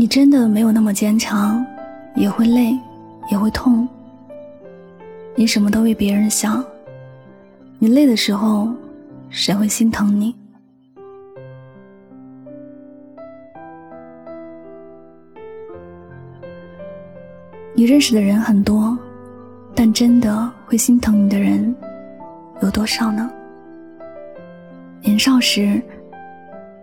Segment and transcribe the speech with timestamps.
[0.00, 1.62] 你真的没有那么坚强，
[2.14, 2.74] 也会累，
[3.30, 3.86] 也会痛。
[5.34, 6.64] 你什么都为别人想，
[7.78, 8.72] 你累的时候，
[9.28, 10.34] 谁会心疼你？
[17.74, 18.98] 你认识的人很多，
[19.74, 21.76] 但真的会心疼你的人
[22.62, 23.30] 有多少呢？
[25.02, 25.78] 年少时，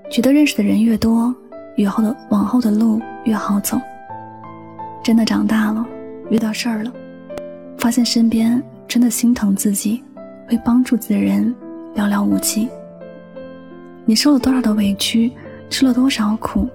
[0.08, 1.36] 觉得认识的人越多，
[1.78, 3.80] 以后的往后的路越好走。
[5.04, 5.86] 真的长大了，
[6.30, 6.92] 遇到事儿了，
[7.78, 10.04] 发现身边真的心疼自己、
[10.50, 11.56] 会帮助自己的人
[11.96, 12.68] 寥寥无几。
[14.06, 15.32] 你受了多少的委屈，
[15.70, 16.68] 吃了多少苦，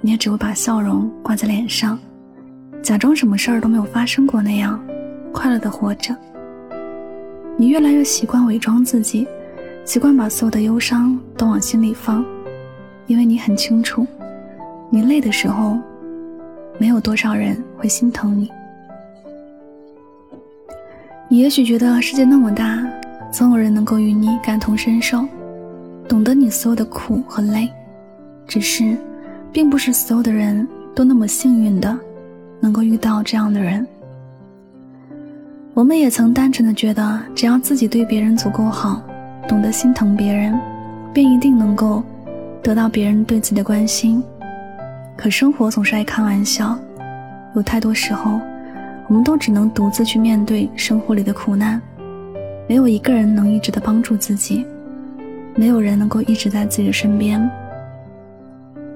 [0.00, 1.98] 你也只会把笑容挂在脸上，
[2.82, 4.78] 假装什么事儿都没有发生过那样，
[5.32, 6.14] 快乐的活着。
[7.56, 9.26] 你越来越习惯伪装自己。
[9.84, 12.24] 习惯把所有的忧伤都往心里放，
[13.08, 14.06] 因为你很清楚，
[14.94, 15.78] 你累的时候，
[16.76, 18.52] 没有多少人会心疼你。
[21.30, 22.86] 你也许觉得世界那么大，
[23.30, 25.26] 总有人能够与你感同身受，
[26.06, 27.70] 懂得你所有的苦和累，
[28.46, 28.94] 只是，
[29.50, 31.98] 并不是所有的人都那么幸运的，
[32.60, 33.86] 能够遇到这样的人。
[35.72, 39.02] 我们也曾单纯的觉得，只要自己对别人足够好。
[39.48, 40.54] 懂得心疼别人，
[41.14, 42.02] 便一定能够
[42.62, 44.22] 得到别人对自己的关心。
[45.16, 46.76] 可生活总是爱开玩笑，
[47.54, 48.40] 有太多时候，
[49.08, 51.80] 我们都只能独自去面对生活里的苦难。
[52.68, 54.66] 没有一个人能一直的帮助自己，
[55.54, 57.48] 没有人能够一直在自己的身边。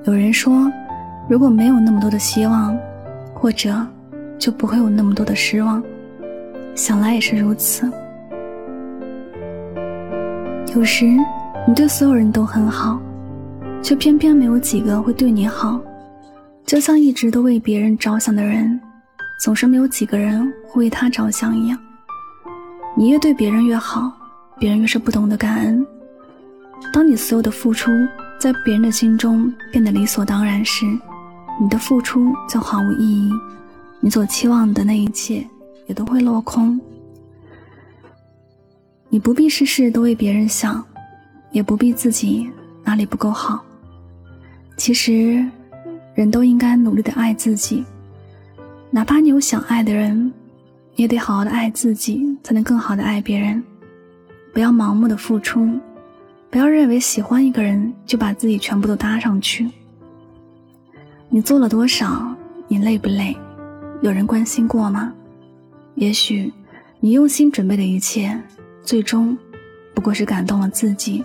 [0.04, 0.70] 有人说，
[1.28, 2.76] 如果没有那么多的希望，
[3.34, 3.86] 或者
[4.38, 5.82] 就不会有那么多的失望。
[6.74, 7.90] 想来也是如此。
[10.74, 11.06] 有时，
[11.66, 13.00] 你对所有人都很好，
[13.82, 15.80] 却偏偏没有几个会对你好。
[16.66, 18.80] 就像一直都为别人着想的人，
[19.40, 21.78] 总是没有几个人会为他着想一样。
[22.96, 24.12] 你越对别人越好，
[24.58, 25.86] 别人越是不懂得感恩。
[26.92, 27.92] 当你所有的付出
[28.40, 30.84] 在别人的心中变得理所当然时，
[31.60, 33.30] 你的付出就毫无意义，
[34.00, 35.46] 你所期望的那一切
[35.86, 36.80] 也都会落空。
[39.08, 40.84] 你不必事事都为别人想，
[41.52, 42.50] 也不必自己
[42.82, 43.64] 哪里不够好。
[44.76, 45.46] 其实，
[46.16, 47.84] 人都应该努力的爱自己。
[48.90, 50.32] 哪怕你有想爱的人，
[50.94, 53.62] 你也得好好的爱自己，才能更好的爱别人。
[54.52, 55.78] 不要盲目的付出，
[56.48, 59.70] 不要认为喜欢一个人就把自己全部都搭上去。
[61.28, 62.34] 你做了多少？
[62.66, 63.36] 你累不累？
[64.00, 65.12] 有人关心过吗？
[65.96, 66.50] 也许，
[66.98, 68.40] 你用心准备的一切。
[68.82, 69.36] 最终，
[69.94, 71.22] 不过是感动了自己，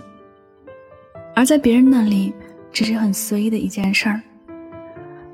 [1.34, 2.34] 而在别人那里，
[2.72, 4.20] 只是很随意的一件事儿。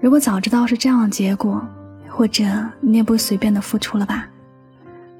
[0.00, 1.60] 如果早知道是这样的结果，
[2.08, 2.44] 或者
[2.80, 4.26] 你也不会随便的付出了吧？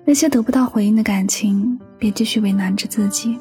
[0.05, 3.39] 那些得不到回应的感情，别继续为难着自己，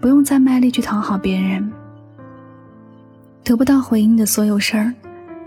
[0.00, 1.70] 不用再卖力去讨好别人。
[3.42, 4.92] 得不到回应的所有事儿，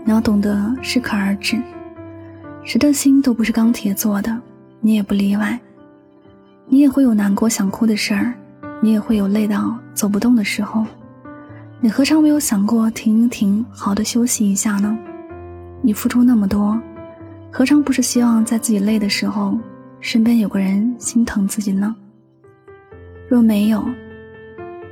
[0.04, 1.60] 你要懂得适可而止。
[2.64, 4.40] 谁的心都不是钢铁做的，
[4.80, 5.58] 你也不例外。
[6.66, 8.32] 你也会有难过想哭的事儿，
[8.80, 10.84] 你也会有累到走不动的时候，
[11.80, 14.96] 你何尝没有想过停一停，好的休息一下呢？
[15.80, 16.78] 你付出那么多，
[17.50, 19.56] 何尝不是希望在自己累的时候，
[20.00, 21.94] 身边有个人心疼自己呢？
[23.28, 23.84] 若没有，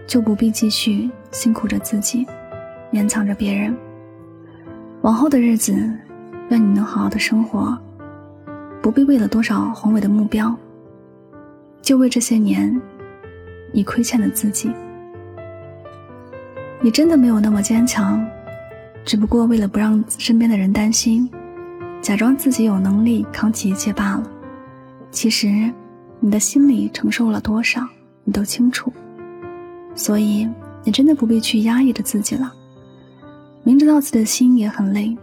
[0.06, 2.26] 就不必继续辛苦着自己，
[2.92, 3.76] 勉强着别人。
[5.02, 5.72] 往后的日子，
[6.48, 7.76] 愿你能好好的生活，
[8.80, 10.56] 不必为了多少宏伟的目标。
[11.82, 12.80] 就为这些年，
[13.72, 14.72] 你亏欠了自己。
[16.80, 18.26] 你真的没有那么坚强，
[19.06, 21.30] 只不过为了不让身边的人担心，
[22.02, 24.28] 假装自己有能力扛起一切罢了。
[25.12, 25.72] 其实，
[26.18, 27.86] 你的心里承受了多少，
[28.24, 28.92] 你都清楚。
[29.94, 30.48] 所以，
[30.82, 32.52] 你真的不必去压抑着自己了。
[33.62, 35.16] 明知道自己的心也很累，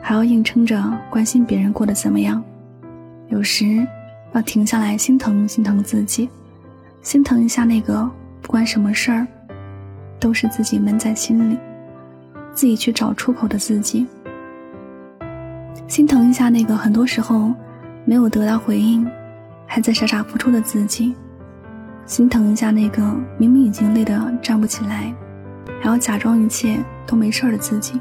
[0.00, 0.80] 还要硬撑着
[1.10, 2.42] 关心别人过得怎么样，
[3.28, 3.84] 有时。
[4.32, 6.28] 要停下来，心疼心疼自己，
[7.02, 8.10] 心疼一下那个
[8.42, 9.24] 不管什么事儿
[10.18, 11.56] 都是自己闷在心里，
[12.54, 14.06] 自己去找出口的自己。
[15.86, 17.52] 心疼一下那个很多时候
[18.04, 19.06] 没有得到回应，
[19.66, 21.14] 还在傻傻付出的自己。
[22.06, 23.02] 心疼一下那个
[23.38, 25.12] 明明已经累得站不起来，
[25.80, 28.00] 还要假装一切都没事的自己。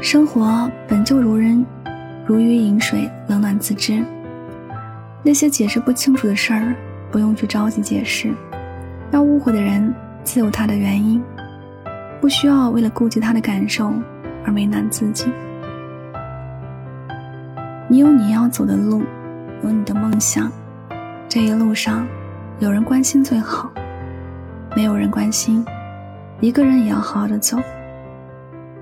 [0.00, 1.64] 生活本就如人
[2.26, 4.04] 如鱼饮水，冷暖自知。
[5.22, 6.74] 那些解释不清楚的事儿，
[7.10, 8.32] 不用去着急解释。
[9.10, 9.92] 要误会的人
[10.24, 11.22] 自有他的原因，
[12.20, 13.92] 不需要为了顾及他的感受
[14.44, 15.26] 而为难自己。
[17.88, 19.02] 你有你要走的路，
[19.64, 20.50] 有你的梦想，
[21.28, 22.06] 这一路上
[22.60, 23.70] 有人关心最好，
[24.76, 25.64] 没有人关心，
[26.40, 27.58] 一个人也要好好的走。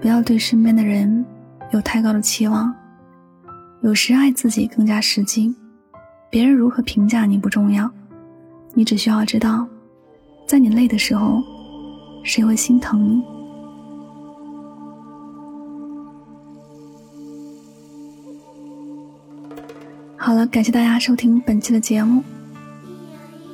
[0.01, 1.25] 不要对身边的人
[1.71, 2.75] 有太高的期望，
[3.81, 5.55] 有时爱自己更加实际。
[6.31, 7.91] 别人如何评价你不重要，
[8.75, 9.67] 你只需要知道，
[10.47, 11.43] 在你累的时候，
[12.29, 13.23] 谁会心疼你。
[20.15, 22.23] 好了，感谢大家收听本期的节目，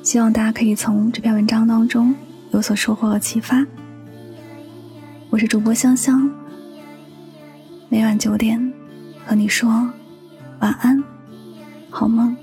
[0.02, 2.12] 希望大家可以从这篇文章当中
[2.50, 3.64] 有所收获和启发。
[5.30, 6.28] 我是主播香香，
[7.88, 8.72] 每晚九点
[9.24, 9.68] 和你说
[10.58, 11.00] 晚安，
[11.90, 12.36] 好梦。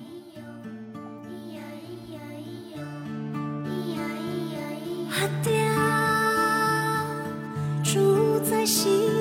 [8.51, 9.20] 在心。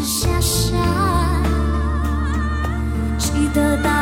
[0.00, 0.04] 这
[0.40, 0.80] 顺
[3.18, 3.97] 风子，魂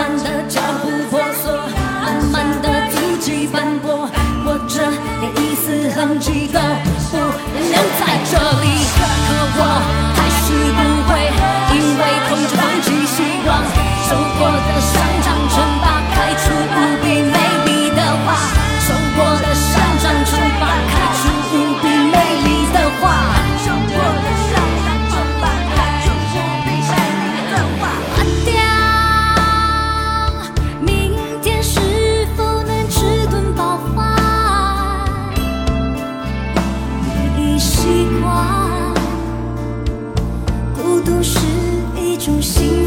[0.00, 0.58] 慢的脚
[1.10, 1.29] 步。
[41.00, 41.38] 孤独是
[41.96, 42.79] 一种心。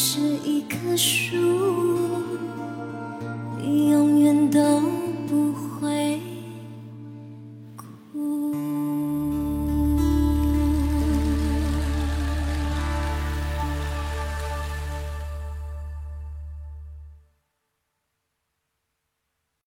[0.00, 1.36] 是一棵树，
[3.60, 5.07] 你永远都。